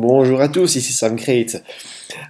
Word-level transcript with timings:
Bonjour 0.00 0.40
à 0.40 0.48
tous, 0.48 0.76
ici 0.76 0.92
Sam 0.92 1.16
Crate. 1.16 1.60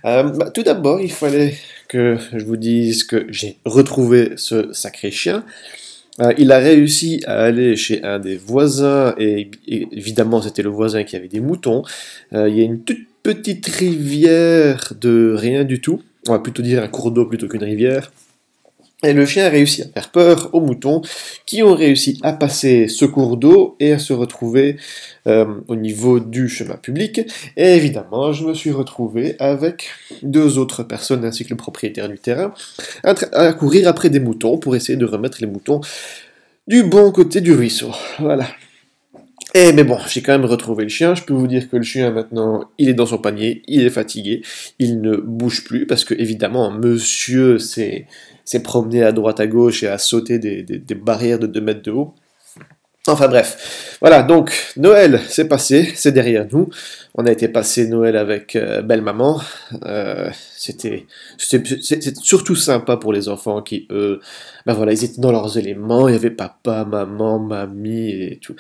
Euh, 0.07 0.23
bah, 0.23 0.51
tout 0.51 0.63
d'abord, 0.63 1.03
il 1.03 1.13
fallait 1.13 1.53
que 1.87 2.17
je 2.33 2.43
vous 2.43 2.57
dise 2.57 3.05
que 3.05 3.27
j'ai 3.29 3.59
retrouvé 3.67 4.33
ce 4.37 4.73
sacré 4.73 5.11
chien. 5.11 5.45
Euh, 6.23 6.33
il 6.39 6.51
a 6.51 6.61
réussi 6.61 7.23
à 7.27 7.43
aller 7.43 7.77
chez 7.77 8.03
un 8.05 8.21
des 8.21 8.39
voisins, 8.39 9.15
et, 9.19 9.51
évidemment 9.67 10.41
c'était 10.41 10.63
le 10.63 10.71
voisin 10.71 11.05
qui 11.05 11.15
avait 11.15 11.29
des 11.29 11.41
moutons. 11.41 11.83
Euh, 12.33 12.49
il 12.49 12.57
y 12.57 12.63
a 12.63 12.65
une 12.65 12.85
toute 12.85 13.07
petite 13.23 13.67
rivière 13.67 14.95
de 14.99 15.35
rien 15.37 15.65
du 15.65 15.83
tout, 15.83 16.01
on 16.27 16.33
va 16.33 16.39
plutôt 16.39 16.63
dire 16.63 16.83
un 16.83 16.89
cours 16.89 17.11
d'eau 17.11 17.27
plutôt 17.27 17.49
qu'une 17.49 17.65
rivière. 17.65 18.11
Et 19.05 19.13
le 19.13 19.27
chien 19.27 19.47
a 19.47 19.49
réussi 19.49 19.83
à 19.83 19.87
faire 19.87 20.11
peur 20.11 20.51
aux 20.53 20.61
moutons 20.61 21.03
qui 21.47 21.63
ont 21.63 21.75
réussi 21.75 22.19
à 22.23 22.33
passer 22.33 22.89
ce 22.89 23.05
cours 23.05 23.37
d'eau 23.37 23.77
et 23.79 23.93
à 23.93 23.99
se 24.01 24.13
retrouver 24.13 24.77
euh, 25.29 25.47
au 25.69 25.77
niveau 25.77 26.19
du 26.19 26.49
chemin 26.49 26.75
public. 26.75 27.21
Et 27.57 27.77
évidemment, 27.77 28.33
je 28.33 28.45
me 28.45 28.55
suis 28.55 28.73
retrouvé 28.73 29.37
avec 29.39 29.91
deux 30.23 30.59
autres 30.59 30.83
personnes 30.83 31.25
ainsi 31.25 31.45
que 31.45 31.51
le 31.51 31.57
propriétaire 31.57 32.09
du 32.09 32.19
terrain 32.19 32.53
à, 33.05 33.53
courir 33.53 33.87
après 33.87 34.11
des 34.11 34.19
moutons 34.19 34.59
pour 34.59 34.75
essayer 34.75 34.97
de 34.99 35.07
remettre 35.07 35.39
les 35.41 35.47
moutons 35.47 35.81
du 36.67 36.83
bon 36.83 37.13
côté 37.13 37.41
du 37.41 37.53
ruisseau. 37.53 37.93
Voilà. 38.19 38.49
Et 39.55 39.73
mais 39.73 39.85
bon, 39.85 39.99
j'ai 40.09 40.23
quand 40.23 40.33
même 40.33 40.45
retrouvé 40.45 40.83
le 40.83 40.91
chien. 40.91 41.15
Je 41.15 41.23
peux 41.23 41.35
vous 41.35 41.47
dire 41.47 41.71
que 41.71 41.77
le 41.77 41.85
chien 41.85 42.11
maintenant, 42.11 42.69
il 42.79 42.89
est 42.89 42.95
dans 42.95 43.07
son 43.07 43.19
panier, 43.19 43.63
il 43.69 43.83
est 43.87 43.91
fatigué, 43.91 44.43
il 44.81 45.01
ne 45.01 45.17
bouge 45.17 45.63
plus 45.63 45.87
parce 45.87 46.05
que 46.05 46.15
évidemment, 46.15 46.73
monsieur, 46.73 47.59
c'est 47.59 48.07
s'est 48.49 48.63
promené 48.63 49.03
à 49.03 49.13
droite 49.13 49.41
à 49.41 49.47
gauche 49.47 49.83
et 49.83 49.89
à 49.89 49.99
sauter 49.99 50.39
des, 50.39 50.95
barrières 50.95 51.39
de 51.39 51.47
2 51.47 51.61
mètres 51.61 51.83
de 51.83 51.91
haut. 51.91 52.15
Enfin 53.07 53.29
bref, 53.29 53.97
voilà, 54.01 54.23
donc 54.23 54.53
Noël 54.77 55.21
c'est 55.29 55.49
passé, 55.49 55.93
c'est 55.95 56.13
derrière 56.13 56.47
nous. 56.53 56.69
On 57.15 57.25
a 57.25 57.33
été 57.33 57.49
passé 57.49 57.89
Noël 57.89 58.17
avec 58.17 58.55
euh, 58.55 58.83
belle 58.83 59.01
maman. 59.01 59.41
Euh, 59.87 60.31
c'était 60.57 61.07
surtout 62.23 62.55
sympa 62.55 62.99
pour 62.99 63.13
les 63.15 63.31
enfants 63.31 63.63
qui, 63.63 63.87
eux, 63.91 64.21
ben 64.67 64.75
voilà, 64.75 64.93
ils 64.93 65.05
étaient 65.05 65.21
dans 65.21 65.33
leurs 65.33 65.57
éléments. 65.57 66.09
Il 66.09 66.13
y 66.13 66.17
avait 66.17 66.31
papa, 66.31 66.85
maman, 66.85 67.39
mamie 67.39 68.11
et 68.11 68.39
tout, 68.43 68.57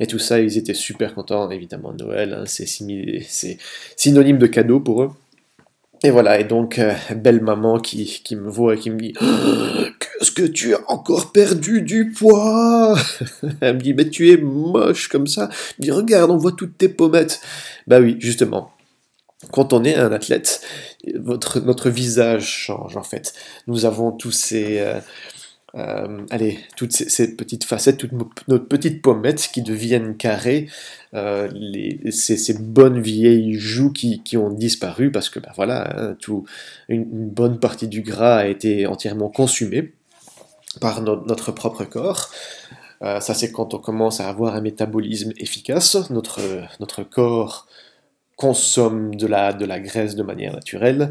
et 0.00 0.06
tout 0.08 0.18
ça. 0.18 0.40
Ils 0.40 0.58
étaient 0.58 0.74
super 0.74 1.14
contents, 1.14 1.48
évidemment. 1.50 1.92
Noël, 1.92 2.32
hein, 2.34 2.44
c'est 2.46 2.66
synonyme 3.96 4.38
de 4.38 4.46
cadeau 4.46 4.80
pour 4.80 5.02
eux. 5.04 5.10
Et 6.04 6.10
voilà, 6.10 6.40
et 6.40 6.44
donc, 6.44 6.78
euh, 6.78 6.94
belle 7.14 7.40
maman 7.40 7.78
qui, 7.78 8.22
qui, 8.24 8.34
me 8.34 8.50
voit 8.50 8.74
et 8.74 8.78
qui 8.78 8.90
me 8.90 8.98
dit 8.98 9.12
Qu'est-ce 9.12 10.32
que 10.32 10.42
tu 10.42 10.74
as 10.74 10.80
encore 10.88 11.30
perdu 11.30 11.82
du 11.82 12.10
poids? 12.10 12.96
Elle 13.60 13.76
me 13.76 13.80
dit 13.80 13.94
Mais 13.94 14.08
tu 14.08 14.30
es 14.30 14.36
moche 14.36 15.08
comme 15.08 15.28
ça. 15.28 15.48
Elle 15.52 15.74
me 15.78 15.82
dit 15.84 15.90
Regarde, 15.92 16.30
on 16.32 16.36
voit 16.36 16.52
toutes 16.52 16.76
tes 16.76 16.88
pommettes. 16.88 17.40
Bah 17.86 18.00
oui, 18.00 18.16
justement. 18.18 18.72
Quand 19.52 19.72
on 19.72 19.84
est 19.84 19.94
un 19.94 20.12
athlète, 20.12 20.60
votre, 21.14 21.60
notre 21.60 21.88
visage 21.88 22.46
change 22.46 22.96
en 22.96 23.02
fait. 23.02 23.32
Nous 23.68 23.84
avons 23.84 24.10
tous 24.10 24.32
ces. 24.32 24.80
Euh, 24.80 25.00
euh, 25.74 26.26
allez, 26.30 26.58
toutes 26.76 26.92
ces, 26.92 27.34
petites 27.34 27.64
facettes, 27.64 27.96
toutes 27.96 28.12
nos, 28.12 28.58
petites 28.58 29.00
pommettes 29.00 29.48
qui 29.52 29.62
deviennent 29.62 30.16
carrées, 30.16 30.68
euh, 31.14 31.48
ces, 32.10 32.54
bonnes 32.58 33.00
vieilles 33.00 33.54
joues 33.54 33.92
qui, 33.92 34.36
ont 34.36 34.50
disparu 34.50 35.10
parce 35.10 35.30
que 35.30 35.40
ben 35.40 35.50
voilà, 35.56 35.94
hein, 35.98 36.16
tout, 36.20 36.44
une, 36.88 37.30
bonne 37.30 37.58
partie 37.58 37.88
du 37.88 38.02
gras 38.02 38.38
a 38.38 38.46
été 38.46 38.86
entièrement 38.86 39.30
consumée 39.30 39.94
par 40.80 41.00
notre 41.00 41.52
propre 41.52 41.84
corps. 41.84 42.30
Euh, 43.02 43.20
ça 43.20 43.34
c'est 43.34 43.50
quand 43.50 43.72
on 43.74 43.78
commence 43.78 44.20
à 44.20 44.28
avoir 44.28 44.54
un 44.54 44.60
métabolisme 44.60 45.32
efficace, 45.38 46.10
notre, 46.10 46.40
notre 46.80 47.02
corps 47.02 47.66
consomme 48.36 49.14
de 49.14 49.26
la, 49.26 49.52
de 49.52 49.64
la 49.64 49.80
graisse 49.80 50.14
de 50.16 50.22
manière 50.22 50.52
naturelle, 50.52 51.10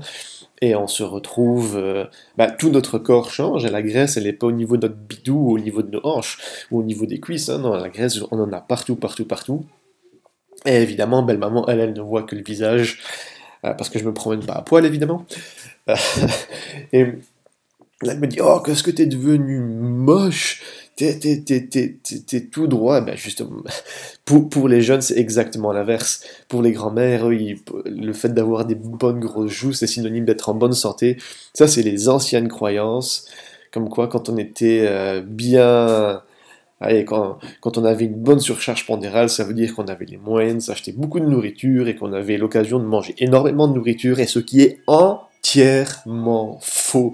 et 0.62 0.76
on 0.76 0.88
se 0.88 1.02
retrouve, 1.02 1.76
euh, 1.76 2.06
bah, 2.38 2.52
tout 2.52 2.70
notre 2.70 3.00
corps 3.00 3.32
change, 3.32 3.66
et 3.66 3.70
la 3.70 3.82
graisse, 3.82 4.18
elle 4.18 4.24
n'est 4.24 4.34
pas 4.34 4.48
au 4.48 4.52
niveau 4.52 4.78
de 4.78 4.88
notre 4.88 5.00
bidou, 5.00 5.36
ou 5.36 5.52
au 5.54 5.60
niveau 5.60 5.82
de 5.82 5.90
nos 5.90 6.06
hanches, 6.06 6.38
ou 6.70 6.80
au 6.80 6.84
niveau 6.84 7.06
des 7.06 7.20
cuisses, 7.20 7.50
hein, 7.50 7.58
non, 7.58 7.74
la 7.74 7.90
graisse, 7.90 8.20
on 8.32 8.40
en 8.40 8.52
a 8.54 8.62
partout, 8.62 8.96
partout, 8.96 9.26
partout. 9.26 9.66
Et 10.66 10.76
évidemment, 10.76 11.24
belle 11.24 11.40
maman, 11.40 11.68
elle, 11.68 11.80
elle 11.80 11.94
ne 11.94 12.02
voit 12.02 12.24
que 12.24 12.36
le 12.36 12.44
visage, 12.44 13.00
euh, 13.66 13.74
parce 13.74 13.90
que 13.90 13.98
je 13.98 14.06
me 14.06 14.14
promène 14.14 14.46
pas 14.46 14.54
à 14.54 14.62
poil, 14.62 14.86
évidemment. 14.86 15.26
et 16.94 17.08
elle 18.04 18.20
me 18.20 18.28
dit, 18.28 18.40
oh, 18.42 18.60
qu'est-ce 18.64 18.84
que 18.84 18.92
t'es 18.92 19.08
devenu 19.08 19.60
moche 19.60 20.62
t'es 21.02 22.42
tout 22.52 22.68
droit. 22.68 23.02
Ben 23.02 23.16
justement, 23.16 23.64
pour, 24.26 24.68
les 24.68 24.82
jeunes, 24.82 25.02
c'est 25.02 25.18
exactement 25.18 25.72
l'inverse. 25.72 26.24
Pour 26.48 26.62
les 26.62 26.72
grands-mères, 26.72 27.28
le 27.30 28.14
fait 28.14 28.34
d'avoir 28.34 28.66
des 28.66 28.76
bonnes 28.76 29.20
grosses 29.20 29.52
joues, 29.52 29.74
c'est 29.74 29.88
synonyme 29.88 30.26
d'être 30.26 30.50
en 30.50 30.54
bonne 30.54 30.74
santé. 30.74 31.18
Ça, 31.54 31.68
c'est 31.68 31.84
les 31.84 32.10
anciennes 32.10 32.48
croyances. 32.48 33.26
Comme 33.72 33.90
quoi, 33.90 34.08
quand 34.08 34.30
on 34.30 34.38
était 34.38 34.86
euh, 34.88 35.22
bien... 35.22 36.22
Allez, 36.84 37.06
quand, 37.06 37.38
quand, 37.62 37.78
on 37.78 37.86
avait 37.86 38.06
une 38.06 38.16
bonne 38.16 38.40
surcharge 38.40 38.88
pondérale, 38.88 39.30
ça 39.30 39.44
veut 39.44 39.54
dire 39.54 39.76
qu'on 39.76 39.86
avait 39.86 40.06
les 40.06 40.18
moyens 40.18 40.66
d'acheter 40.66 40.92
beaucoup 40.92 41.20
de 41.20 41.26
nourriture 41.26 41.88
et 41.88 41.96
qu'on 41.96 42.12
avait 42.12 42.38
l'occasion 42.38 42.80
de 42.80 42.86
manger 42.86 43.14
énormément 43.20 43.68
de 43.68 43.76
nourriture, 43.76 44.20
et 44.20 44.26
ce 44.26 44.40
qui 44.40 44.62
est 44.62 44.80
entièrement 44.88 46.58
faux. 46.60 47.14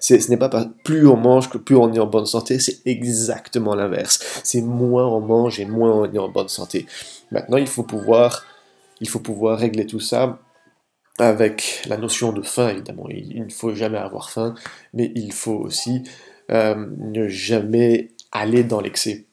Ce 0.00 0.30
n'est 0.30 0.36
pas 0.36 0.50
plus 0.84 1.06
on 1.06 1.16
mange 1.16 1.50
que 1.50 1.58
plus 1.58 1.76
on 1.76 1.92
est 1.92 1.98
en 1.98 2.06
bonne 2.06 2.26
santé, 2.26 2.58
c'est 2.58 2.86
exactement 2.86 3.74
l'inverse. 3.74 4.40
C'est 4.44 4.62
moins 4.62 5.06
on 5.06 5.20
mange 5.20 5.60
et 5.60 5.64
moins 5.64 5.92
on 5.92 6.12
est 6.12 6.18
en 6.18 6.28
bonne 6.28 6.48
santé. 6.48 6.86
Maintenant, 7.30 7.56
il 7.56 7.66
faut 7.66 7.82
pouvoir, 7.82 8.44
il 9.00 9.08
faut 9.08 9.20
pouvoir 9.20 9.58
régler 9.58 9.86
tout 9.86 10.00
ça 10.00 10.38
avec 11.18 11.82
la 11.88 11.96
notion 11.96 12.32
de 12.32 12.42
faim, 12.42 12.70
évidemment. 12.70 13.08
Il, 13.10 13.44
ne 13.44 13.50
faut 13.50 13.74
jamais 13.74 13.98
avoir 13.98 14.30
faim, 14.30 14.54
mais 14.94 15.12
il 15.14 15.32
faut 15.32 15.56
aussi 15.56 16.04
euh, 16.50 16.86
ne 16.98 17.28
jamais 17.28 18.08
aller 18.32 18.62
dans 18.62 18.80
l'excès. 18.80 19.24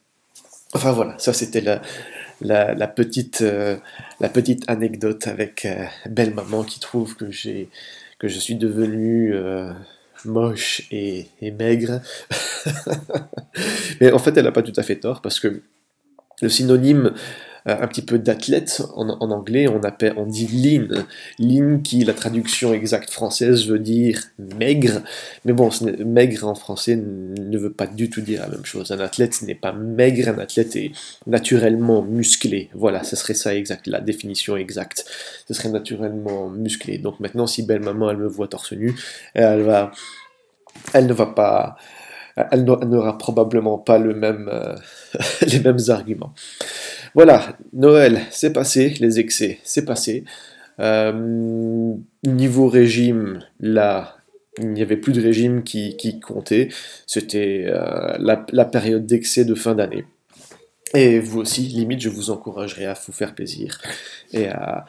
Enfin 0.74 0.92
voilà, 0.92 1.18
ça 1.18 1.32
c'était 1.32 1.60
la, 1.60 2.88
petite, 2.88 3.40
euh, 3.42 3.76
la 4.20 4.28
petite 4.28 4.68
anecdote 4.68 5.26
avec 5.26 5.64
euh, 5.64 5.84
belle 6.06 6.34
maman 6.34 6.64
qui 6.64 6.80
trouve 6.80 7.16
que 7.16 7.30
j'ai 7.30 7.68
que 8.18 8.28
je 8.28 8.38
suis 8.38 8.56
devenu 8.56 9.34
moche 10.24 10.82
et, 10.90 11.28
maigre. 11.42 12.00
Mais 14.00 14.12
en 14.12 14.18
fait, 14.18 14.36
elle 14.36 14.44
n'a 14.44 14.52
pas 14.52 14.62
tout 14.62 14.72
à 14.76 14.82
fait 14.82 14.96
tort, 14.96 15.22
parce 15.22 15.40
que 15.40 15.62
le 16.42 16.48
synonyme 16.48 17.12
un 17.66 17.86
petit 17.88 18.02
peu 18.02 18.18
d'athlète 18.18 18.82
en, 18.94 19.08
anglais, 19.08 19.66
on, 19.66 19.80
appelle, 19.82 20.14
on 20.16 20.24
dit 20.24 20.46
lean. 20.46 21.04
Lean 21.40 21.80
qui, 21.82 22.04
la 22.04 22.14
traduction 22.14 22.72
exacte 22.72 23.10
française, 23.10 23.66
veut 23.66 23.80
dire 23.80 24.20
maigre. 24.38 25.02
Mais 25.44 25.52
bon, 25.52 25.70
maigre 26.04 26.46
en 26.46 26.54
français 26.54 26.96
ne 26.96 27.58
veut 27.58 27.72
pas 27.72 27.88
du 27.88 28.08
tout 28.08 28.20
dire 28.20 28.42
la 28.42 28.48
même 28.48 28.64
chose. 28.64 28.92
Un 28.92 29.00
athlète 29.00 29.42
n'est 29.42 29.56
pas 29.56 29.72
maigre, 29.72 30.28
un 30.28 30.38
athlète 30.38 30.76
est 30.76 30.92
naturellement 31.26 32.02
musclé. 32.02 32.70
Voilà, 32.72 33.02
ce 33.02 33.16
serait 33.16 33.34
ça 33.34 33.54
exact, 33.54 33.88
la 33.88 34.00
définition 34.00 34.56
exacte. 34.56 35.04
Ce 35.48 35.54
serait 35.54 35.70
naturellement 35.70 36.48
musclé. 36.48 36.98
Donc 36.98 37.18
maintenant, 37.18 37.48
si 37.48 37.64
belle 37.64 37.82
maman, 37.82 38.10
elle 38.10 38.18
me 38.18 38.28
voit 38.28 38.48
torse 38.48 38.72
nu, 38.72 38.94
elle 39.34 39.62
va... 39.62 39.90
Elle 40.92 41.06
ne 41.06 41.14
va 41.14 41.26
pas 41.26 41.76
elle 42.50 42.64
n'aura 42.64 43.16
probablement 43.16 43.78
pas 43.78 43.98
euh, 43.98 44.76
les 45.46 45.60
mêmes 45.60 45.78
arguments. 45.88 46.34
Voilà, 47.16 47.56
Noël, 47.72 48.20
c'est 48.30 48.52
passé, 48.52 48.92
les 49.00 49.18
excès, 49.18 49.58
c'est 49.64 49.86
passé. 49.86 50.24
Euh, 50.80 51.94
niveau 52.24 52.68
régime, 52.68 53.42
là, 53.58 54.18
il 54.58 54.68
n'y 54.68 54.82
avait 54.82 54.98
plus 54.98 55.14
de 55.14 55.22
régime 55.22 55.62
qui, 55.62 56.20
comptait. 56.20 56.68
C'était 57.06 57.64
euh, 57.68 58.18
la, 58.18 58.64
période 58.66 59.06
d'excès 59.06 59.46
de 59.46 59.54
fin 59.54 59.74
d'année. 59.74 60.04
Et 60.92 61.18
vous 61.18 61.40
aussi, 61.40 61.62
limite, 61.62 62.02
je 62.02 62.10
vous 62.10 62.28
encouragerai 62.28 62.84
à 62.84 62.92
vous 62.92 63.14
faire 63.14 63.34
plaisir 63.34 63.80
et 64.34 64.48
à, 64.48 64.84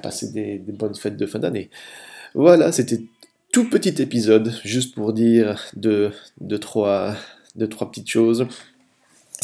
passer 0.00 0.30
des, 0.30 0.58
bonnes 0.58 0.94
fêtes 0.94 1.16
de 1.16 1.26
fin 1.26 1.40
d'année. 1.40 1.70
Voilà, 2.36 2.70
c'était 2.70 3.00
tout 3.52 3.68
petit 3.68 4.00
épisode, 4.00 4.54
juste 4.62 4.94
pour 4.94 5.12
dire 5.12 5.60
deux, 5.74 6.12
trois, 6.60 7.16
deux, 7.56 7.68
trois 7.68 7.90
petites 7.90 8.08
choses. 8.10 8.46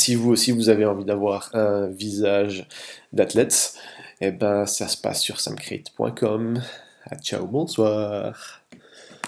Si 0.00 0.14
vous 0.14 0.30
aussi 0.30 0.50
vous 0.50 0.70
avez 0.70 0.86
envie 0.86 1.04
d'avoir 1.04 1.50
un 1.52 1.88
visage 1.88 2.66
d'athlète, 3.12 3.74
eh 4.22 4.30
ben 4.30 4.64
ça 4.64 4.88
se 4.88 4.96
passe 4.96 5.20
sur 5.20 5.40
samcrate.com. 5.40 6.62
Ciao, 7.22 7.46
bonsoir. 7.46 8.59